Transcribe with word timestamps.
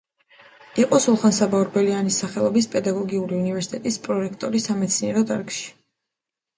იყო 0.83 0.99
სულხან-საბა 1.03 1.59
ორბელიანის 1.65 2.19
სახელობის 2.25 2.71
პედაგოგიური 2.77 3.41
უნივერსიტეტის 3.45 4.03
პრორექტორი 4.09 4.67
სამეცნიერო 4.69 5.27
დარგში. 5.35 5.67